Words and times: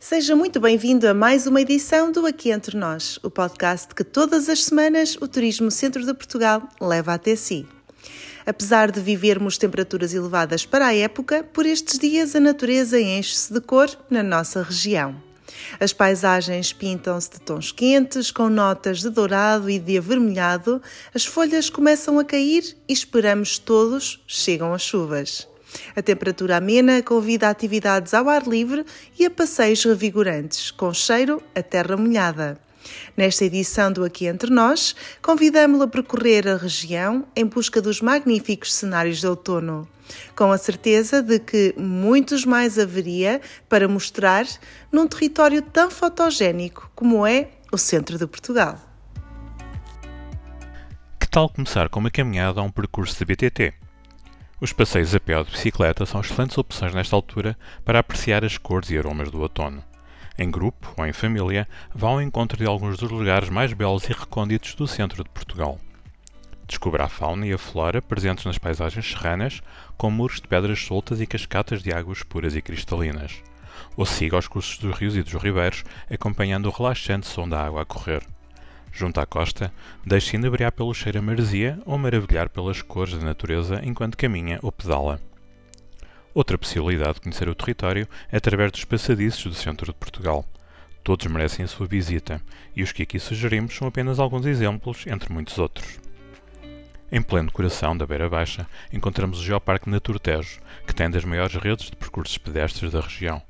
Seja 0.00 0.36
muito 0.36 0.60
bem-vindo 0.60 1.08
a 1.08 1.12
mais 1.12 1.48
uma 1.48 1.60
edição 1.60 2.12
do 2.12 2.24
Aqui 2.24 2.50
Entre 2.52 2.76
Nós, 2.76 3.18
o 3.20 3.28
podcast 3.28 3.92
que 3.92 4.04
todas 4.04 4.48
as 4.48 4.64
semanas 4.64 5.16
o 5.20 5.26
Turismo 5.26 5.72
Centro 5.72 6.06
de 6.06 6.14
Portugal 6.14 6.62
leva 6.80 7.14
até 7.14 7.34
si. 7.34 7.66
Apesar 8.46 8.92
de 8.92 9.00
vivermos 9.00 9.58
temperaturas 9.58 10.14
elevadas 10.14 10.64
para 10.64 10.86
a 10.86 10.94
época, 10.94 11.42
por 11.52 11.66
estes 11.66 11.98
dias 11.98 12.36
a 12.36 12.40
natureza 12.40 12.98
enche-se 13.00 13.52
de 13.52 13.60
cor 13.60 13.90
na 14.08 14.22
nossa 14.22 14.62
região. 14.62 15.20
As 15.80 15.92
paisagens 15.92 16.72
pintam-se 16.72 17.32
de 17.32 17.40
tons 17.40 17.72
quentes, 17.72 18.30
com 18.30 18.48
notas 18.48 19.00
de 19.00 19.10
dourado 19.10 19.68
e 19.68 19.80
de 19.80 19.98
avermelhado, 19.98 20.80
as 21.12 21.24
folhas 21.26 21.68
começam 21.68 22.20
a 22.20 22.24
cair 22.24 22.76
e 22.88 22.92
esperamos 22.92 23.58
todos 23.58 24.22
chegam 24.28 24.72
as 24.72 24.82
chuvas. 24.82 25.47
A 25.94 26.02
temperatura 26.02 26.56
amena 26.56 27.02
convida 27.02 27.48
a 27.48 27.50
atividades 27.50 28.14
ao 28.14 28.28
ar 28.28 28.46
livre 28.46 28.84
e 29.18 29.24
a 29.24 29.30
passeios 29.30 29.84
revigorantes, 29.84 30.70
com 30.70 30.92
cheiro 30.92 31.42
a 31.54 31.62
terra 31.62 31.96
molhada. 31.96 32.58
Nesta 33.16 33.44
edição 33.44 33.92
do 33.92 34.04
Aqui 34.04 34.26
Entre 34.26 34.50
Nós, 34.50 34.94
convidamos-lo 35.20 35.84
a 35.84 35.88
percorrer 35.88 36.46
a 36.48 36.56
região 36.56 37.26
em 37.34 37.44
busca 37.44 37.82
dos 37.82 38.00
magníficos 38.00 38.72
cenários 38.74 39.18
de 39.18 39.26
outono, 39.26 39.88
com 40.34 40.50
a 40.52 40.58
certeza 40.58 41.22
de 41.22 41.38
que 41.38 41.74
muitos 41.76 42.44
mais 42.44 42.78
haveria 42.78 43.40
para 43.68 43.88
mostrar 43.88 44.46
num 44.90 45.06
território 45.06 45.60
tão 45.62 45.90
fotogénico 45.90 46.90
como 46.94 47.26
é 47.26 47.48
o 47.72 47.76
centro 47.76 48.16
de 48.16 48.26
Portugal. 48.26 48.78
Que 51.20 51.28
tal 51.28 51.48
começar 51.48 51.88
com 51.88 52.00
uma 52.00 52.10
caminhada 52.10 52.60
a 52.60 52.62
um 52.62 52.70
percurso 52.70 53.18
de 53.18 53.24
BTT? 53.24 53.74
Os 54.60 54.72
passeios 54.72 55.14
a 55.14 55.20
pé 55.20 55.38
ou 55.38 55.44
de 55.44 55.52
bicicleta 55.52 56.04
são 56.04 56.20
excelentes 56.20 56.58
opções 56.58 56.92
nesta 56.92 57.14
altura 57.14 57.56
para 57.84 58.00
apreciar 58.00 58.44
as 58.44 58.58
cores 58.58 58.90
e 58.90 58.98
aromas 58.98 59.30
do 59.30 59.40
outono. 59.40 59.84
Em 60.36 60.50
grupo 60.50 60.92
ou 60.96 61.06
em 61.06 61.12
família, 61.12 61.68
vá 61.94 62.08
ao 62.08 62.20
encontro 62.20 62.58
de 62.58 62.66
alguns 62.66 62.98
dos 62.98 63.08
lugares 63.08 63.48
mais 63.48 63.72
belos 63.72 64.02
e 64.08 64.12
recônditos 64.12 64.74
do 64.74 64.88
centro 64.88 65.22
de 65.22 65.30
Portugal. 65.30 65.78
Descubra 66.66 67.04
a 67.04 67.08
fauna 67.08 67.46
e 67.46 67.52
a 67.52 67.58
flora 67.58 68.02
presentes 68.02 68.46
nas 68.46 68.58
paisagens 68.58 69.08
serranas, 69.08 69.62
com 69.96 70.10
muros 70.10 70.40
de 70.40 70.48
pedras 70.48 70.84
soltas 70.84 71.20
e 71.20 71.26
cascatas 71.26 71.80
de 71.80 71.92
águas 71.92 72.24
puras 72.24 72.56
e 72.56 72.60
cristalinas. 72.60 73.40
Ou 73.96 74.04
siga 74.04 74.36
os 74.36 74.48
cursos 74.48 74.76
dos 74.78 74.98
rios 74.98 75.16
e 75.16 75.22
dos 75.22 75.40
ribeiros, 75.40 75.84
acompanhando 76.10 76.66
o 76.66 76.72
relaxante 76.72 77.28
som 77.28 77.48
da 77.48 77.64
água 77.64 77.82
a 77.82 77.86
correr 77.86 78.26
junto 78.98 79.20
à 79.20 79.26
costa, 79.26 79.72
deixe-se 80.04 80.36
inebriar 80.36 80.72
pelo 80.72 80.92
cheiro 80.92 81.20
a 81.20 81.22
maresia 81.22 81.78
ou 81.86 81.96
maravilhar 81.96 82.48
pelas 82.48 82.82
cores 82.82 83.16
da 83.16 83.24
natureza 83.24 83.80
enquanto 83.84 84.16
caminha 84.16 84.58
ou 84.62 84.72
pedala. 84.72 85.20
Outra 86.34 86.58
possibilidade 86.58 87.14
de 87.14 87.20
conhecer 87.20 87.48
o 87.48 87.54
território 87.54 88.08
é 88.30 88.36
através 88.36 88.72
dos 88.72 88.84
passadiços 88.84 89.44
do 89.44 89.54
centro 89.54 89.86
de 89.86 89.98
Portugal. 89.98 90.44
Todos 91.02 91.26
merecem 91.26 91.64
a 91.64 91.68
sua 91.68 91.86
visita, 91.86 92.42
e 92.76 92.82
os 92.82 92.92
que 92.92 93.02
aqui 93.02 93.18
sugerimos 93.18 93.74
são 93.74 93.88
apenas 93.88 94.18
alguns 94.18 94.44
exemplos, 94.44 95.06
entre 95.06 95.32
muitos 95.32 95.58
outros. 95.58 95.98
Em 97.10 97.22
pleno 97.22 97.50
coração 97.50 97.96
da 97.96 98.06
Beira 98.06 98.28
Baixa, 98.28 98.66
encontramos 98.92 99.40
o 99.40 99.44
Geoparque 99.44 99.88
Naturtejo, 99.88 100.60
que 100.86 100.94
tem 100.94 101.08
das 101.08 101.24
maiores 101.24 101.54
redes 101.54 101.86
de 101.86 101.96
percursos 101.96 102.36
pedestres 102.36 102.92
da 102.92 103.00
região. 103.00 103.40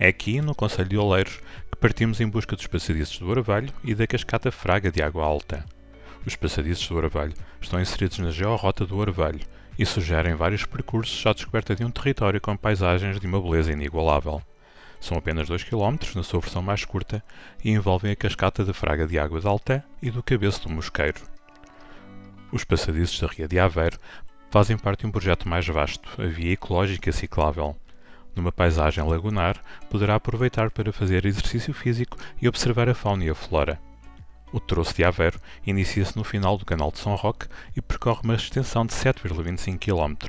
É 0.00 0.08
aqui, 0.08 0.40
no 0.40 0.54
Conselho 0.54 0.88
de 0.88 0.96
Oleiros, 0.96 1.40
partimos 1.80 2.20
em 2.20 2.28
busca 2.28 2.56
dos 2.56 2.66
passadiços 2.66 3.18
do 3.18 3.28
Oravalho 3.28 3.72
e 3.84 3.94
da 3.94 4.06
cascata 4.06 4.50
Fraga 4.50 4.90
de 4.90 5.00
Água 5.00 5.24
Alta. 5.24 5.64
Os 6.26 6.34
passadiços 6.34 6.88
do 6.88 6.96
Oravalho 6.96 7.34
estão 7.60 7.80
inseridos 7.80 8.18
na 8.18 8.30
georrota 8.30 8.84
do 8.84 8.96
Oravalho 8.96 9.40
e 9.78 9.86
sugerem 9.86 10.34
vários 10.34 10.64
percursos 10.64 11.24
à 11.24 11.32
descoberta 11.32 11.76
de 11.76 11.84
um 11.84 11.90
território 11.90 12.40
com 12.40 12.56
paisagens 12.56 13.20
de 13.20 13.26
uma 13.28 13.40
beleza 13.40 13.72
inigualável. 13.72 14.42
São 15.00 15.16
apenas 15.16 15.46
2 15.46 15.62
km 15.62 15.96
na 16.16 16.24
sua 16.24 16.40
versão 16.40 16.60
mais 16.60 16.84
curta 16.84 17.22
e 17.64 17.70
envolvem 17.70 18.10
a 18.10 18.16
cascata 18.16 18.64
da 18.64 18.74
Fraga 18.74 19.06
de 19.06 19.16
Água 19.16 19.40
de 19.40 19.46
Alta 19.46 19.84
e 20.02 20.10
do 20.10 20.20
Cabeço 20.20 20.66
do 20.66 20.74
Mosqueiro. 20.74 21.20
Os 22.50 22.64
passadiços 22.64 23.20
da 23.20 23.28
Ria 23.28 23.46
de 23.46 23.60
Aveiro 23.60 23.98
fazem 24.50 24.76
parte 24.76 25.00
de 25.00 25.06
um 25.06 25.12
projeto 25.12 25.48
mais 25.48 25.66
vasto, 25.68 26.08
a 26.20 26.26
Via 26.26 26.54
Ecológica 26.54 27.12
Ciclável, 27.12 27.76
numa 28.38 28.52
paisagem 28.52 29.04
lagunar, 29.04 29.62
poderá 29.90 30.14
aproveitar 30.14 30.70
para 30.70 30.92
fazer 30.92 31.26
exercício 31.26 31.74
físico 31.74 32.16
e 32.40 32.48
observar 32.48 32.88
a 32.88 32.94
fauna 32.94 33.24
e 33.24 33.28
a 33.30 33.34
flora. 33.34 33.78
O 34.50 34.58
troço 34.58 34.94
de 34.94 35.04
Aveiro 35.04 35.38
inicia-se 35.66 36.16
no 36.16 36.24
final 36.24 36.56
do 36.56 36.64
canal 36.64 36.90
de 36.90 36.98
São 36.98 37.14
Roque 37.14 37.46
e 37.76 37.82
percorre 37.82 38.20
uma 38.24 38.34
extensão 38.34 38.86
de 38.86 38.94
7,25 38.94 39.78
km. 39.78 40.26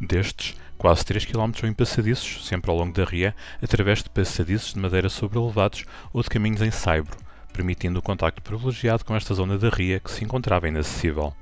Destes, 0.00 0.56
quase 0.78 1.04
3 1.04 1.26
km 1.26 1.52
são 1.54 1.68
em 1.68 1.74
passadiços, 1.74 2.46
sempre 2.46 2.70
ao 2.70 2.76
longo 2.76 2.94
da 2.94 3.04
ria, 3.04 3.36
através 3.62 4.02
de 4.02 4.08
passadiços 4.08 4.72
de 4.72 4.80
madeira 4.80 5.08
sobrelevados 5.10 5.84
ou 6.12 6.22
de 6.22 6.30
caminhos 6.30 6.62
em 6.62 6.70
saibro, 6.70 7.16
permitindo 7.52 7.98
o 7.98 8.02
contacto 8.02 8.40
privilegiado 8.40 9.04
com 9.04 9.14
esta 9.14 9.34
zona 9.34 9.58
da 9.58 9.68
ria 9.68 10.00
que 10.00 10.10
se 10.10 10.24
encontrava 10.24 10.68
inacessível. 10.68 11.34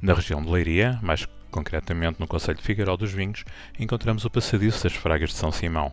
Na 0.00 0.14
região 0.14 0.42
de 0.42 0.50
Leiria, 0.50 0.98
mais 1.02 1.26
concretamente 1.54 2.18
no 2.18 2.26
Conselho 2.26 2.58
de 2.58 2.64
Figueiró 2.64 2.96
dos 2.96 3.12
Vinhos, 3.12 3.44
encontramos 3.78 4.24
o 4.24 4.30
passadiço 4.30 4.82
das 4.82 4.92
Fragas 4.92 5.30
de 5.30 5.36
São 5.36 5.52
Simão. 5.52 5.92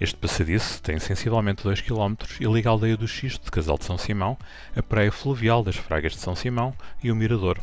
Este 0.00 0.16
passadiço 0.16 0.82
tem 0.82 0.98
sensivelmente 0.98 1.62
2 1.62 1.80
km 1.80 2.16
e 2.40 2.44
liga 2.46 2.68
a 2.68 2.72
aldeia 2.72 2.96
do 2.96 3.06
Xisto 3.06 3.44
de 3.44 3.52
Casal 3.52 3.78
de 3.78 3.84
São 3.84 3.96
Simão, 3.96 4.36
a 4.74 4.82
praia 4.82 5.12
fluvial 5.12 5.62
das 5.62 5.76
Fragas 5.76 6.14
de 6.14 6.18
São 6.18 6.34
Simão 6.34 6.74
e 7.04 7.12
o 7.12 7.14
Mirador. 7.14 7.60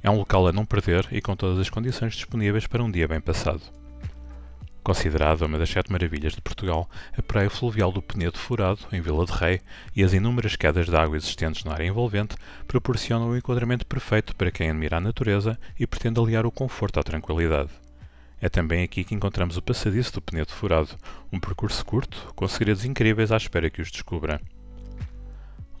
É 0.00 0.08
um 0.08 0.16
local 0.16 0.46
a 0.46 0.52
não 0.52 0.64
perder 0.64 1.08
e 1.10 1.20
com 1.20 1.34
todas 1.34 1.58
as 1.58 1.70
condições 1.70 2.14
disponíveis 2.14 2.68
para 2.68 2.84
um 2.84 2.90
dia 2.90 3.08
bem 3.08 3.20
passado. 3.20 3.62
Considerada 4.88 5.44
uma 5.44 5.58
das 5.58 5.68
sete 5.68 5.92
maravilhas 5.92 6.32
de 6.32 6.40
Portugal, 6.40 6.88
a 7.14 7.20
praia 7.20 7.50
fluvial 7.50 7.92
do 7.92 8.00
Penedo 8.00 8.38
Furado, 8.38 8.80
em 8.90 9.02
Vila 9.02 9.26
de 9.26 9.32
Rei, 9.32 9.60
e 9.94 10.02
as 10.02 10.14
inúmeras 10.14 10.56
quedas 10.56 10.86
de 10.86 10.96
água 10.96 11.14
existentes 11.14 11.62
na 11.62 11.74
área 11.74 11.84
envolvente 11.84 12.34
proporcionam 12.66 13.28
o 13.28 13.32
um 13.32 13.36
enquadramento 13.36 13.84
perfeito 13.84 14.34
para 14.34 14.50
quem 14.50 14.70
admira 14.70 14.96
a 14.96 15.00
natureza 15.00 15.58
e 15.78 15.86
pretende 15.86 16.18
aliar 16.18 16.46
o 16.46 16.50
conforto 16.50 16.98
à 16.98 17.02
tranquilidade. 17.02 17.68
É 18.40 18.48
também 18.48 18.82
aqui 18.82 19.04
que 19.04 19.14
encontramos 19.14 19.58
o 19.58 19.62
passadiço 19.62 20.14
do 20.14 20.22
Penedo 20.22 20.54
Furado, 20.54 20.96
um 21.30 21.38
percurso 21.38 21.84
curto, 21.84 22.32
com 22.34 22.48
segredos 22.48 22.86
incríveis 22.86 23.30
à 23.30 23.36
espera 23.36 23.68
que 23.68 23.82
os 23.82 23.90
descubra. 23.90 24.40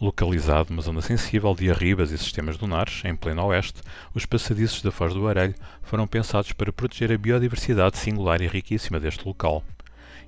Localizado 0.00 0.70
numa 0.70 0.80
zona 0.80 1.00
sensível 1.00 1.52
de 1.56 1.68
arribas 1.68 2.12
e 2.12 2.18
sistemas 2.18 2.56
lunares, 2.56 3.02
em 3.04 3.16
pleno 3.16 3.44
oeste, 3.46 3.82
os 4.14 4.24
passadiços 4.24 4.80
da 4.80 4.92
Foz 4.92 5.12
do 5.12 5.26
Arelho 5.26 5.56
foram 5.82 6.06
pensados 6.06 6.52
para 6.52 6.72
proteger 6.72 7.10
a 7.10 7.18
biodiversidade 7.18 7.98
singular 7.98 8.40
e 8.40 8.46
riquíssima 8.46 9.00
deste 9.00 9.26
local. 9.26 9.64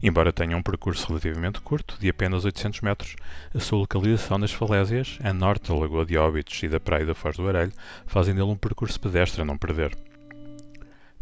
Embora 0.03 0.32
tenha 0.32 0.56
um 0.56 0.62
percurso 0.62 1.06
relativamente 1.06 1.60
curto, 1.60 1.97
de 2.00 2.09
apenas 2.09 2.44
800 2.44 2.80
metros, 2.80 3.14
a 3.54 3.60
sua 3.60 3.78
localização 3.78 4.38
nas 4.38 4.50
falésias, 4.50 5.20
a 5.22 5.32
norte 5.32 5.69
da 5.69 5.78
Lagoa 5.78 6.04
de 6.04 6.19
Óbitos 6.19 6.60
e 6.64 6.69
da 6.69 6.80
Praia 6.80 7.06
da 7.06 7.14
Foz 7.14 7.36
do 7.36 7.48
Arelho, 7.48 7.72
fazem 8.06 8.34
dele 8.34 8.48
um 8.48 8.56
percurso 8.56 8.98
pedestre 8.98 9.41
a 9.42 9.44
não 9.44 9.56
perder. 9.56 9.97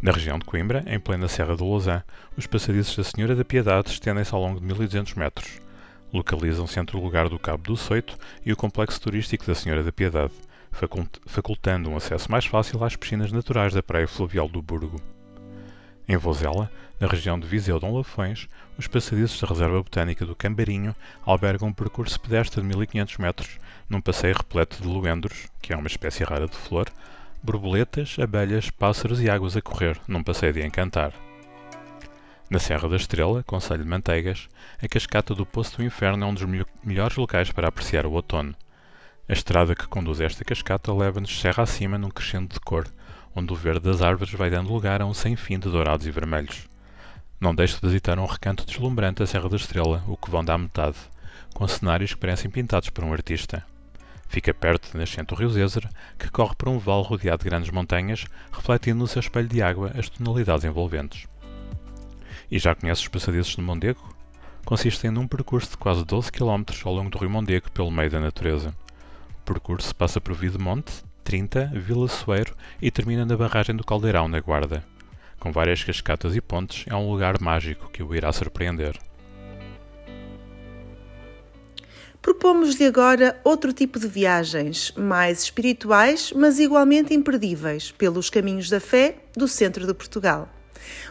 Na 0.01 0.11
região 0.11 0.39
de 0.39 0.47
Coimbra, 0.47 0.85
em 0.87 0.99
plena 0.99 1.29
Serra 1.29 1.55
do 1.55 1.67
Lousã, 1.67 2.03
os 2.35 2.47
passadiços 2.47 2.97
da 2.97 3.05
Senhora 3.05 3.37
da 3.37 3.45
Piedade 3.45 3.91
estendem-se 3.91 4.35
ao 4.35 4.41
longo 4.41 4.59
de 4.59 4.65
1200 4.65 5.15
metros. 5.15 5.68
Localizam-se 6.13 6.79
entre 6.81 6.97
o 6.97 7.01
lugar 7.01 7.29
do 7.29 7.39
Cabo 7.39 7.63
do 7.63 7.77
Soito 7.77 8.17
e 8.45 8.53
o 8.53 8.57
complexo 8.57 9.01
turístico 9.01 9.47
da 9.47 9.55
Senhora 9.55 9.83
da 9.83 9.93
Piedade, 9.93 10.33
facultando 11.27 11.91
um 11.91 11.97
acesso 11.97 12.31
mais 12.31 12.47
fácil 12.47 12.83
às 12.83 12.97
piscinas 12.97 13.33
naturais 13.33 13.75
da 13.75 13.83
Praia 13.83 14.09
Fluvial 14.09 14.49
do 14.49 14.63
Burgo. 14.63 15.01
Em 16.09 16.17
Vozela, 16.17 16.71
na 16.99 17.07
região 17.07 17.39
de 17.39 17.47
Viseu 17.47 17.79
Dom 17.79 17.95
Lafões, 17.95 18.49
os 18.79 18.87
passadiços 18.87 19.41
da 19.41 19.47
Reserva 19.47 19.83
Botânica 19.83 20.25
do 20.25 20.35
Cambarinho 20.35 20.97
albergam 21.23 21.69
um 21.69 21.73
percurso 21.73 22.19
pedestre 22.19 22.63
de 22.63 22.67
1500 22.67 23.19
metros, 23.19 23.59
num 23.89 24.01
passeio 24.01 24.35
repleto 24.35 24.81
de 24.81 24.89
luendros, 24.89 25.47
que 25.61 25.73
é 25.73 25.77
uma 25.77 25.87
espécie 25.87 26.25
rara 26.25 26.49
de 26.49 26.57
flor, 26.57 26.89
borboletas, 27.43 28.17
abelhas, 28.19 28.71
pássaros 28.71 29.21
e 29.21 29.29
águas 29.29 29.57
a 29.57 29.63
correr, 29.63 30.01
num 30.09 30.23
passeio 30.23 30.55
de 30.55 30.65
encantar. 30.65 31.13
Na 32.51 32.59
Serra 32.59 32.89
da 32.89 32.97
Estrela, 32.97 33.43
Conselho 33.43 33.83
de 33.83 33.91
Manteigas, 33.91 34.49
a 34.83 34.89
cascata 34.89 35.35
do 35.35 35.45
Poço 35.45 35.77
do 35.77 35.85
Inferno 35.85 36.25
é 36.25 36.27
um 36.27 36.33
dos 36.33 36.47
melhores 36.83 37.15
locais 37.15 37.53
para 37.53 37.69
apreciar 37.69 38.07
o 38.07 38.13
outono. 38.13 38.55
A 39.29 39.35
estrada 39.35 39.75
que 39.75 39.87
conduz 39.87 40.19
a 40.19 40.25
esta 40.25 40.43
cascata 40.43 40.91
leva-nos 40.91 41.39
serra 41.39 41.65
acima 41.65 41.99
num 41.99 42.09
crescendo 42.09 42.55
de 42.55 42.59
cor, 42.59 42.89
onde 43.37 43.53
o 43.53 43.57
verde 43.57 43.81
das 43.81 44.01
árvores 44.01 44.33
vai 44.33 44.49
dando 44.49 44.73
lugar 44.73 45.03
a 45.03 45.05
um 45.05 45.13
sem 45.13 45.37
fim 45.37 45.59
de 45.59 45.69
dourados 45.69 46.07
e 46.07 46.11
vermelhos. 46.11 46.67
Não 47.39 47.55
deixe 47.55 47.75
de 47.75 47.87
visitar 47.87 48.19
um 48.19 48.25
recanto 48.25 48.65
deslumbrante 48.65 49.19
da 49.19 49.27
Serra 49.27 49.51
da 49.51 49.57
Estrela, 49.57 50.03
o 50.09 50.17
que 50.17 50.31
vão 50.31 50.43
dar 50.43 50.57
metade, 50.57 50.97
com 51.53 51.69
cenários 51.69 52.15
que 52.15 52.21
parecem 52.21 52.51
pintados 52.51 52.89
por 52.89 53.05
um 53.05 53.13
artista. 53.13 53.63
Fica 54.27 54.55
perto 54.55 54.91
da 54.91 55.01
nascente 55.01 55.27
do 55.27 55.35
Rio 55.35 55.51
Zézer, 55.51 55.87
que 56.19 56.31
corre 56.31 56.55
por 56.57 56.71
um 56.71 56.79
vale 56.79 57.03
rodeado 57.03 57.43
de 57.43 57.51
grandes 57.51 57.71
montanhas, 57.71 58.25
refletindo 58.51 59.01
no 59.01 59.07
seu 59.07 59.21
espelho 59.21 59.49
de 59.49 59.61
água 59.61 59.93
as 59.95 60.09
tonalidades 60.09 60.65
envolventes. 60.65 61.29
E 62.51 62.59
já 62.59 62.75
conhece 62.75 63.03
os 63.03 63.09
passadiços 63.09 63.57
de 63.57 63.63
Mondego? 63.63 64.17
Consistem 64.65 65.11
num 65.11 65.27
percurso 65.27 65.71
de 65.71 65.77
quase 65.77 66.05
12 66.05 66.31
km 66.33 66.65
ao 66.85 66.95
longo 66.95 67.11
do 67.11 67.19
rio 67.19 67.31
Mondego 67.31 67.71
pelo 67.71 67.91
meio 67.91 68.11
da 68.11 68.21
natureza. 68.21 68.75
O 69.41 69.45
percurso 69.45 69.95
passa 69.95 70.21
por 70.21 70.35
Videmonte, 70.35 71.05
Trinta, 71.25 71.71
Vila 71.75 72.09
Soeiro 72.09 72.55
e 72.81 72.91
termina 72.91 73.25
na 73.25 73.37
barragem 73.37 73.77
do 73.77 73.85
Caldeirão, 73.85 74.29
na 74.29 74.41
Guarda. 74.41 74.85
Com 75.39 75.53
várias 75.53 75.85
cascatas 75.85 76.35
e 76.35 76.41
pontes, 76.41 76.85
é 76.89 76.95
um 76.95 77.11
lugar 77.11 77.41
mágico 77.41 77.91
que 77.91 78.03
o 78.03 78.15
irá 78.15 78.33
surpreender. 78.33 78.99
propomos-lhe 82.29 82.85
agora 82.85 83.41
outro 83.43 83.73
tipo 83.73 83.99
de 83.99 84.07
viagens, 84.07 84.93
mais 84.97 85.45
espirituais, 85.45 86.31
mas 86.37 86.59
igualmente 86.59 87.15
imperdíveis, 87.15 87.91
pelos 87.91 88.29
caminhos 88.29 88.69
da 88.69 88.79
fé 88.79 89.17
do 89.35 89.49
centro 89.49 89.87
de 89.87 89.95
Portugal. 89.95 90.47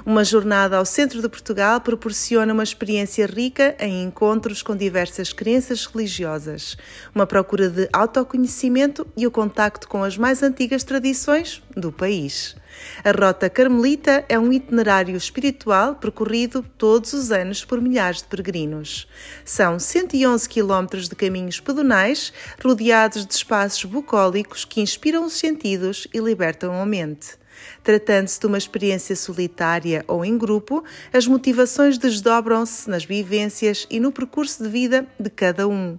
Uma 0.06 0.24
jornada 0.24 0.78
ao 0.78 0.86
centro 0.86 1.22
de 1.22 1.30
Portugal 1.30 1.82
proporciona 1.82 2.54
uma 2.54 2.64
experiência 2.64 3.26
rica 3.26 3.76
em 3.80 4.04
encontros 4.04 4.62
com 4.62 4.76
diversas 4.76 5.34
crenças 5.34 5.86
religiosas, 5.86 6.78
uma 7.14 7.26
procura 7.26 7.70
de 7.70 7.90
autoconhecimento 7.92 9.06
e 9.16 9.28
o 9.28 9.32
contacto 9.32 9.88
com 9.88 10.04
as 10.04 10.18
mais 10.18 10.42
antigas 10.44 10.84
tradições 10.84 11.62
do 11.76 11.92
país. 11.92 12.56
A 13.04 13.12
Rota 13.12 13.50
Carmelita 13.50 14.24
é 14.30 14.38
um 14.38 14.52
itinerário 14.52 15.16
espiritual 15.16 15.96
percorrido 15.96 16.64
todos 16.78 17.14
os 17.14 17.32
anos 17.32 17.66
por 17.66 17.82
milhares 17.82 18.22
de 18.22 18.28
peregrinos. 18.28 19.08
São 19.44 19.80
111 19.80 20.48
quilómetros 20.48 21.10
de 21.10 21.16
caminhos 21.16 21.60
pedonais 21.60 22.32
rodeados 22.64 23.26
de 23.26 23.34
espaços 23.34 23.84
bucólicos 23.86 24.66
que 24.66 24.82
inspiram 24.82 25.26
os 25.26 25.34
sentidos 25.34 26.08
e 26.14 26.20
libertam 26.20 26.80
a 26.80 26.86
mente. 26.86 27.38
Tratando-se 27.84 28.40
de 28.40 28.46
uma 28.48 28.58
experiência 28.58 29.16
solitária 29.16 30.04
ou 30.08 30.24
em 30.24 30.38
grupo, 30.38 30.84
as 31.14 31.28
motivações 31.28 31.98
desdobram-se 31.98 32.90
nas 32.90 33.06
vivências 33.06 33.88
e 33.90 34.00
no 34.00 34.12
percurso 34.12 34.64
de 34.64 34.70
vida 34.70 35.08
de 35.20 35.30
cada 35.30 35.68
um. 35.68 35.98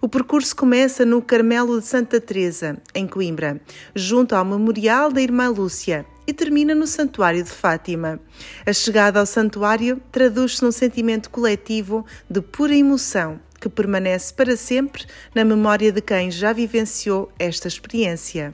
O 0.00 0.08
percurso 0.08 0.54
começa 0.54 1.04
no 1.04 1.22
Carmelo 1.22 1.80
de 1.80 1.86
Santa 1.86 2.20
Teresa, 2.20 2.76
em 2.94 3.06
Coimbra, 3.06 3.60
junto 3.94 4.34
ao 4.34 4.44
Memorial 4.44 5.10
da 5.10 5.22
Irmã 5.22 5.48
Lúcia, 5.48 6.04
e 6.26 6.32
termina 6.32 6.74
no 6.74 6.86
Santuário 6.86 7.42
de 7.42 7.50
Fátima. 7.50 8.20
A 8.66 8.72
chegada 8.72 9.18
ao 9.18 9.26
santuário 9.26 10.00
traduz-se 10.12 10.62
num 10.62 10.70
sentimento 10.70 11.30
coletivo 11.30 12.04
de 12.28 12.40
pura 12.40 12.74
emoção 12.74 13.40
que 13.62 13.68
permanece 13.68 14.34
para 14.34 14.56
sempre 14.56 15.06
na 15.32 15.44
memória 15.44 15.92
de 15.92 16.00
quem 16.00 16.32
já 16.32 16.52
vivenciou 16.52 17.30
esta 17.38 17.68
experiência. 17.68 18.52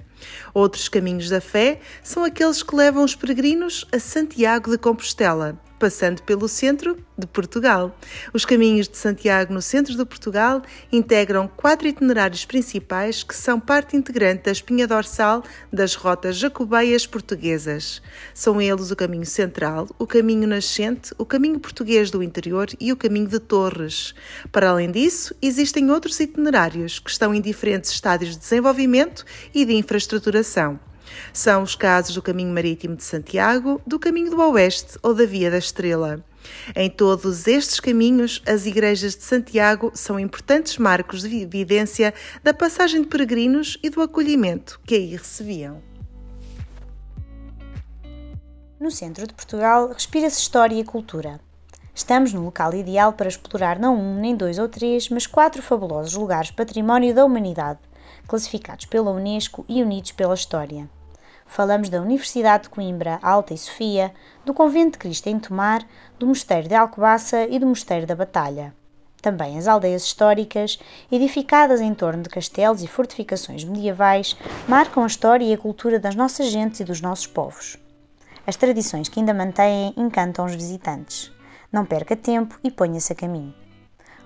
Outros 0.52 0.86
caminhos 0.86 1.30
da 1.30 1.40
fé 1.40 1.80
são 2.02 2.24
aqueles 2.24 2.62
que 2.62 2.76
levam 2.76 3.02
os 3.02 3.16
peregrinos 3.16 3.86
a 3.90 3.98
Santiago 3.98 4.70
de 4.70 4.76
Compostela, 4.76 5.58
passando 5.78 6.22
pelo 6.22 6.48
centro 6.48 6.96
de 7.16 7.26
Portugal. 7.26 7.96
Os 8.32 8.44
caminhos 8.44 8.88
de 8.88 8.96
Santiago 8.96 9.52
no 9.52 9.62
centro 9.62 9.96
de 9.96 10.04
Portugal 10.04 10.62
integram 10.92 11.48
quatro 11.48 11.88
itinerários 11.88 12.44
principais 12.44 13.22
que 13.22 13.34
são 13.34 13.58
parte 13.58 13.96
integrante 13.96 14.44
da 14.44 14.52
espinha 14.52 14.86
dorsal 14.86 15.42
das 15.72 15.94
rotas 15.94 16.36
jacobeias 16.36 17.06
portuguesas. 17.06 18.02
São 18.34 18.60
eles 18.60 18.90
o 18.90 18.96
caminho 18.96 19.26
central, 19.26 19.88
o 19.98 20.06
caminho 20.06 20.46
nascente, 20.46 21.14
o 21.18 21.24
caminho 21.24 21.58
português 21.58 22.10
do 22.10 22.22
interior 22.22 22.68
e 22.80 22.92
o 22.92 22.96
caminho 22.96 23.28
de 23.28 23.38
Torres. 23.38 24.14
Para 24.52 24.70
além 24.70 24.90
disso, 24.90 25.34
existem 25.40 25.90
outros 25.90 26.18
itinerários 26.20 26.98
que 26.98 27.10
estão 27.10 27.34
em 27.34 27.40
diferentes 27.40 27.90
estádios 27.90 28.32
de 28.32 28.38
desenvolvimento 28.38 29.24
e 29.54 29.64
de 29.64 29.74
infraestruturação. 29.74 30.78
São 31.32 31.62
os 31.62 31.74
casos 31.74 32.14
do 32.14 32.22
Caminho 32.22 32.52
Marítimo 32.52 32.96
de 32.96 33.04
Santiago, 33.04 33.80
do 33.86 33.98
Caminho 33.98 34.30
do 34.30 34.40
Oeste 34.40 34.98
ou 35.02 35.14
da 35.14 35.24
Via 35.24 35.50
da 35.50 35.58
Estrela. 35.58 36.24
Em 36.74 36.88
todos 36.88 37.46
estes 37.46 37.80
caminhos, 37.80 38.42
as 38.46 38.66
igrejas 38.66 39.14
de 39.14 39.22
Santiago 39.22 39.90
são 39.94 40.18
importantes 40.18 40.78
marcos 40.78 41.22
de 41.22 41.42
evidência 41.42 42.14
da 42.42 42.54
passagem 42.54 43.02
de 43.02 43.08
peregrinos 43.08 43.78
e 43.82 43.90
do 43.90 44.00
acolhimento 44.00 44.80
que 44.86 44.94
aí 44.94 45.16
recebiam. 45.16 45.82
No 48.80 48.90
centro 48.90 49.26
de 49.26 49.34
Portugal, 49.34 49.88
respira-se 49.92 50.40
história 50.40 50.78
e 50.78 50.84
cultura. 50.84 51.40
Estamos 51.92 52.32
no 52.32 52.44
local 52.44 52.72
ideal 52.74 53.12
para 53.12 53.28
explorar 53.28 53.76
não 53.76 53.96
um, 53.96 54.20
nem 54.20 54.36
dois 54.36 54.56
ou 54.56 54.68
três, 54.68 55.08
mas 55.08 55.26
quatro 55.26 55.60
fabulosos 55.60 56.14
lugares 56.14 56.52
património 56.52 57.12
da 57.12 57.24
humanidade, 57.24 57.80
classificados 58.28 58.86
pela 58.86 59.10
Unesco 59.10 59.64
e 59.68 59.82
unidos 59.82 60.12
pela 60.12 60.34
história. 60.34 60.88
Falamos 61.48 61.88
da 61.88 62.00
Universidade 62.00 62.64
de 62.64 62.68
Coimbra, 62.68 63.18
Alta 63.22 63.54
e 63.54 63.58
Sofia, 63.58 64.12
do 64.44 64.54
Convento 64.54 64.92
de 64.92 64.98
Cristo 64.98 65.26
em 65.26 65.40
Tomar, 65.40 65.84
do 66.18 66.26
Mosteiro 66.26 66.68
de 66.68 66.74
Alcobaça 66.74 67.46
e 67.48 67.58
do 67.58 67.66
Mosteiro 67.66 68.06
da 68.06 68.14
Batalha. 68.14 68.72
Também 69.20 69.58
as 69.58 69.66
aldeias 69.66 70.04
históricas, 70.04 70.78
edificadas 71.10 71.80
em 71.80 71.92
torno 71.94 72.22
de 72.22 72.28
castelos 72.28 72.82
e 72.82 72.86
fortificações 72.86 73.64
medievais, 73.64 74.36
marcam 74.68 75.02
a 75.02 75.06
história 75.06 75.44
e 75.44 75.52
a 75.52 75.58
cultura 75.58 75.98
das 75.98 76.14
nossas 76.14 76.48
gentes 76.48 76.80
e 76.80 76.84
dos 76.84 77.00
nossos 77.00 77.26
povos. 77.26 77.76
As 78.46 78.54
tradições 78.54 79.08
que 79.08 79.18
ainda 79.18 79.34
mantêm 79.34 79.92
encantam 79.96 80.44
os 80.44 80.54
visitantes. 80.54 81.32
Não 81.72 81.84
perca 81.84 82.14
tempo 82.14 82.58
e 82.62 82.70
ponha-se 82.70 83.12
a 83.12 83.16
caminho. 83.16 83.54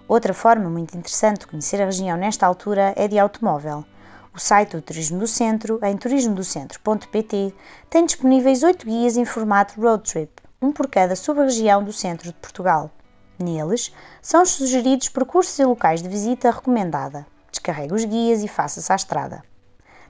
Outra 0.06 0.34
forma 0.34 0.68
muito 0.68 0.96
interessante 0.98 1.40
de 1.40 1.46
conhecer 1.46 1.80
a 1.80 1.86
região 1.86 2.16
nesta 2.18 2.46
altura 2.46 2.92
é 2.96 3.08
de 3.08 3.18
automóvel. 3.18 3.84
O 4.34 4.40
site 4.40 4.70
do 4.70 4.80
Turismo 4.80 5.18
do 5.18 5.26
Centro, 5.26 5.78
em 5.82 5.94
turismodocentro.pt, 5.94 7.54
tem 7.90 8.06
disponíveis 8.06 8.62
oito 8.62 8.86
guias 8.86 9.18
em 9.18 9.26
formato 9.26 9.78
road 9.78 10.10
trip, 10.10 10.32
um 10.60 10.72
por 10.72 10.88
cada 10.88 11.14
sub-região 11.14 11.84
do 11.84 11.92
centro 11.92 12.28
de 12.28 12.34
Portugal. 12.36 12.90
Neles, 13.38 13.92
são 14.22 14.46
sugeridos 14.46 15.10
percursos 15.10 15.58
e 15.58 15.64
locais 15.66 16.00
de 16.00 16.08
visita 16.08 16.50
recomendada. 16.50 17.26
Descarregue 17.50 17.92
os 17.92 18.06
guias 18.06 18.42
e 18.42 18.48
faça-se 18.48 18.90
à 18.90 18.96
estrada. 18.96 19.42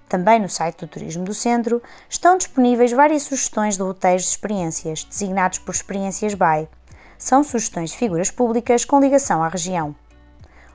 Também 0.09 0.39
no 0.39 0.49
site 0.49 0.79
do 0.79 0.87
Turismo 0.87 1.25
do 1.25 1.35
Centro 1.35 1.83
estão 2.09 2.39
disponíveis 2.39 2.93
várias 2.93 3.25
sugestões 3.25 3.77
de 3.77 3.83
roteiros 3.83 4.23
de 4.23 4.29
experiências, 4.29 5.03
designados 5.03 5.59
por 5.59 5.75
Experiências 5.75 6.35
BY. 6.35 6.69
São 7.19 7.43
sugestões 7.43 7.91
de 7.91 7.97
figuras 7.97 8.31
públicas 8.31 8.85
com 8.85 9.01
ligação 9.01 9.43
à 9.43 9.49
região. 9.49 9.97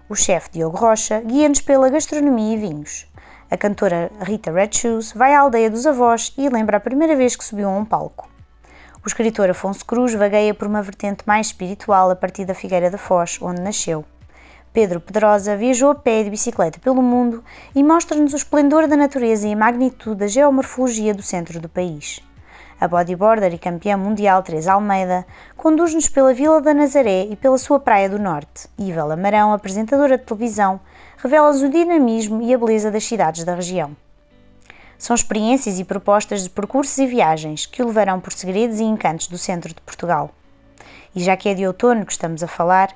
O 0.10 0.16
chefe 0.16 0.50
Diogo 0.52 0.76
Rocha 0.76 1.22
guia-nos 1.22 1.62
pela 1.62 1.90
gastronomia 1.90 2.56
e 2.56 2.60
vinhos. 2.60 3.08
A 3.50 3.56
cantora 3.56 4.12
Rita 4.20 4.52
Red 4.52 4.72
Shoes 4.74 5.14
vai 5.14 5.34
à 5.34 5.40
aldeia 5.40 5.70
dos 5.70 5.86
avós 5.86 6.34
e 6.38 6.50
lembra 6.50 6.76
a 6.76 6.82
primeira 6.82 7.16
vez 7.16 7.34
que 7.34 7.46
subiu 7.46 7.70
a 7.70 7.72
um 7.72 7.86
palco. 7.86 8.28
O 9.02 9.08
escritor 9.08 9.50
Afonso 9.50 9.86
Cruz 9.86 10.14
vagueia 10.14 10.54
por 10.54 10.68
uma 10.68 10.82
vertente 10.82 11.24
mais 11.26 11.48
espiritual 11.48 12.12
a 12.12 12.16
partir 12.16 12.44
da 12.44 12.54
Figueira 12.54 12.92
da 12.92 12.98
Foz, 12.98 13.40
onde 13.42 13.62
nasceu. 13.62 14.04
Pedro 14.74 15.00
Pedrosa 15.00 15.56
viajou 15.56 15.92
a 15.92 15.96
pé 15.96 16.20
e 16.20 16.24
de 16.26 16.30
bicicleta 16.30 16.78
pelo 16.80 17.02
mundo 17.02 17.42
e 17.74 17.82
mostra-nos 17.82 18.34
o 18.34 18.36
esplendor 18.36 18.86
da 18.86 18.98
natureza 18.98 19.48
e 19.48 19.54
a 19.54 19.56
magnitude 19.56 20.18
da 20.18 20.28
geomorfologia 20.28 21.14
do 21.14 21.24
centro 21.24 21.62
do 21.62 21.70
país. 21.70 22.22
A 22.82 22.86
bodyboarder 22.86 23.54
e 23.54 23.58
campeã 23.58 23.96
mundial 23.96 24.44
Teresa 24.44 24.74
Almeida 24.74 25.26
conduz-nos 25.56 26.10
pela 26.10 26.34
Vila 26.34 26.62
da 26.62 26.74
Nazaré 26.74 27.24
e 27.24 27.36
pela 27.38 27.58
sua 27.58 27.80
Praia 27.80 28.10
do 28.10 28.20
Norte. 28.20 28.68
Iva 28.78 29.06
Lamarão, 29.06 29.54
apresentadora 29.54 30.18
de 30.18 30.26
televisão, 30.26 30.82
revela-nos 31.18 31.62
o 31.62 31.70
dinamismo 31.70 32.42
e 32.42 32.54
a 32.54 32.58
beleza 32.58 32.90
das 32.90 33.04
cidades 33.04 33.44
da 33.44 33.56
região. 33.56 33.96
São 34.98 35.16
experiências 35.16 35.80
e 35.80 35.84
propostas 35.84 36.44
de 36.44 36.50
percursos 36.50 36.98
e 36.98 37.06
viagens 37.06 37.66
que 37.66 37.82
o 37.82 37.88
levarão 37.88 38.20
por 38.20 38.34
segredos 38.34 38.80
e 38.80 38.84
encantos 38.84 39.28
do 39.28 39.38
centro 39.38 39.74
de 39.74 39.82
Portugal. 39.82 40.32
E 41.16 41.22
já 41.22 41.36
que 41.36 41.50
é 41.50 41.54
de 41.54 41.68
outono 41.68 42.06
que 42.06 42.12
estamos 42.12 42.42
a 42.42 42.48
falar, 42.48 42.96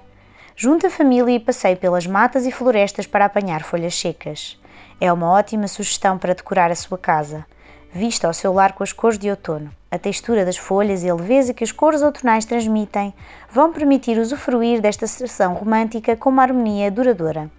junte 0.56 0.86
a 0.86 0.92
família 0.92 1.36
e 1.36 1.40
passeie 1.40 1.76
pelas 1.76 2.08
matas 2.08 2.46
e 2.46 2.52
florestas 2.52 3.06
para 3.06 3.26
apanhar 3.26 3.64
folhas 3.64 3.96
secas. 3.96 4.60
É 5.00 5.12
uma 5.12 5.30
ótima 5.30 5.68
sugestão 5.68 6.18
para 6.18 6.34
decorar 6.34 6.72
a 6.72 6.76
sua 6.76 6.98
casa 6.98 7.46
vista 7.94 8.28
ao 8.28 8.34
seu 8.34 8.54
lar 8.54 8.74
com 8.74 8.84
as 8.84 8.94
cores 8.94 9.20
de 9.20 9.30
outono. 9.30 9.72
A 9.90 9.98
textura 9.98 10.46
das 10.46 10.58
folhas 10.58 11.04
e 11.04 11.10
a 11.10 11.16
leveza 11.16 11.54
que 11.54 11.64
as 11.64 11.72
cores 11.72 12.02
outonais 12.02 12.46
transmitem 12.46 13.14
vão 13.52 13.74
permitir 13.74 14.18
usufruir 14.18 14.82
desta 14.82 15.06
sessão 15.06 15.54
romântica 15.54 16.16
com 16.16 16.30
uma 16.30 16.44
harmonia 16.44 16.90
duradoura. 16.90 17.52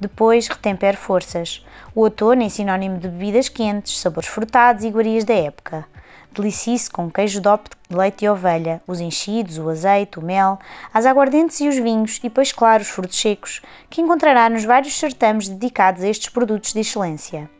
Depois, 0.00 0.48
retempere 0.48 0.96
forças. 0.96 1.62
O 1.94 2.00
outono 2.00 2.42
é 2.42 2.48
sinónimo 2.48 2.96
de 2.96 3.06
bebidas 3.06 3.50
quentes, 3.50 4.00
sabores 4.00 4.30
frutados 4.30 4.82
e 4.82 4.86
iguarias 4.88 5.24
da 5.24 5.34
época. 5.34 5.86
Delicie-se 6.32 6.88
com 6.88 7.10
queijo 7.10 7.40
DOP 7.40 7.68
de 7.86 7.94
leite 7.94 8.20
de 8.20 8.28
ovelha, 8.28 8.80
os 8.86 8.98
enchidos, 8.98 9.58
o 9.58 9.68
azeite, 9.68 10.18
o 10.18 10.22
mel, 10.22 10.58
as 10.94 11.04
aguardentes 11.04 11.60
e 11.60 11.68
os 11.68 11.76
vinhos 11.76 12.18
e, 12.22 12.30
pois 12.30 12.50
claro, 12.50 12.82
os 12.82 12.88
frutos 12.88 13.20
secos, 13.20 13.60
que 13.90 14.00
encontrará 14.00 14.48
nos 14.48 14.64
vários 14.64 14.98
certames 14.98 15.48
dedicados 15.48 16.02
a 16.02 16.08
estes 16.08 16.30
produtos 16.30 16.72
de 16.72 16.80
excelência. 16.80 17.50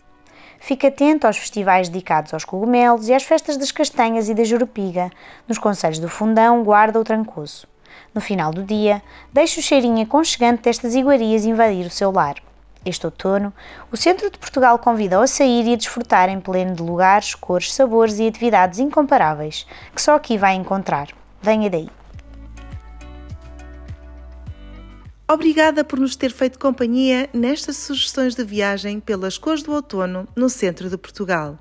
Fique 0.59 0.87
atento 0.87 1.27
aos 1.27 1.37
festivais 1.37 1.91
dedicados 1.91 2.33
aos 2.33 2.45
cogumelos 2.45 3.09
e 3.09 3.13
às 3.13 3.23
festas 3.23 3.59
das 3.59 3.73
castanhas 3.73 4.31
e 4.31 4.35
da 4.35 4.45
jurupiga, 4.45 5.11
nos 5.47 5.59
conselhos 5.59 5.99
do 5.99 6.09
Fundão, 6.09 6.63
Guarda 6.65 6.99
ou 6.99 7.05
Trancoso. 7.05 7.70
No 8.15 8.21
final 8.21 8.53
do 8.53 8.63
dia, 8.63 9.03
deixe 9.33 9.61
o 9.61 9.63
cheirinho 9.63 10.03
aconchegante 10.03 10.63
destas 10.63 10.95
iguarias 10.95 11.45
invadir 11.45 11.87
o 11.87 11.91
seu 11.91 12.11
lar. 12.11 12.37
Este 12.85 13.05
outono, 13.05 13.53
o 13.93 13.97
Centro 13.97 14.31
de 14.31 14.39
Portugal 14.39 14.79
convida-o 14.79 15.23
a 15.23 15.27
sair 15.27 15.67
e 15.67 15.75
a 15.75 15.77
desfrutar 15.77 16.29
em 16.29 16.41
pleno 16.41 16.75
de 16.75 16.83
lugares, 16.83 17.35
cores, 17.35 17.75
sabores 17.75 18.19
e 18.19 18.27
atividades 18.27 18.79
incomparáveis, 18.79 19.67
que 19.95 20.01
só 20.01 20.15
aqui 20.15 20.39
vai 20.39 20.55
encontrar. 20.55 21.09
Venha 21.43 21.69
daí! 21.69 21.89
Obrigada 25.33 25.85
por 25.85 26.01
nos 26.01 26.17
ter 26.17 26.33
feito 26.33 26.59
companhia 26.59 27.31
nestas 27.33 27.77
sugestões 27.77 28.35
de 28.35 28.43
viagem 28.43 28.99
pelas 28.99 29.39
cores 29.39 29.63
do 29.63 29.73
outono 29.73 30.27
no 30.35 30.49
centro 30.49 30.91
de 30.91 30.97
Portugal. 30.97 31.57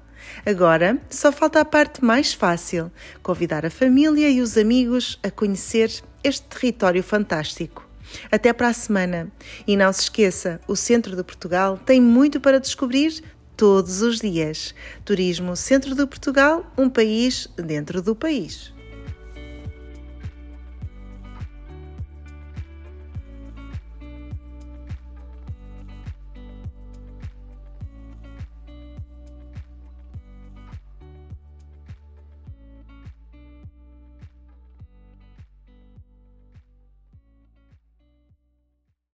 Agora 0.46 0.98
só 1.10 1.32
falta 1.32 1.60
a 1.60 1.66
parte 1.66 2.04
mais 2.04 2.34
fácil: 2.34 2.92
convidar 3.22 3.66
a 3.66 3.70
família 3.70 4.30
e 4.30 4.42
os 4.42 4.58
amigos 4.58 5.20
a 5.24 5.32
conhecer 5.32 5.92
este 6.24 6.46
território 6.48 7.04
fantástico. 7.04 7.88
Até 8.32 8.52
para 8.54 8.70
a 8.70 8.74
semana. 8.74 9.32
E 9.68 9.78
não 9.78 9.94
se 9.94 10.02
esqueça, 10.04 10.60
o 10.68 10.76
Centro 10.76 11.16
de 11.16 11.24
Portugal 11.24 11.80
tem 11.86 12.02
muito 12.02 12.40
para 12.40 12.60
descobrir 12.60 13.24
todos 13.56 14.02
os 14.02 14.20
dias. 14.20 14.74
Turismo 15.04 15.56
Centro 15.56 15.94
de 15.94 16.06
Portugal, 16.06 16.66
um 16.78 16.90
país 16.90 17.48
dentro 17.58 18.02
do 18.02 18.16
país. 18.16 18.74